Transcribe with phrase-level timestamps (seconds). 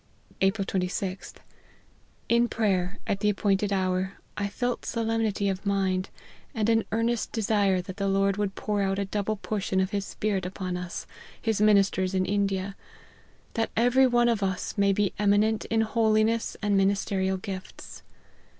[0.41, 1.35] "J2pril2Qth.
[2.27, 6.09] In prayer, at the appointed hour, I felt solemnity of mind,
[6.55, 10.03] and an earnest desire that the Lord would pour out a double portion of his
[10.03, 11.05] Spirit upon us,
[11.39, 12.75] his ministers in India;
[13.53, 18.01] that every one of us may be eminent in holiness and ministerial gifts.